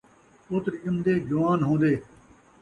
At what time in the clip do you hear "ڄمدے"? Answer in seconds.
0.83-1.13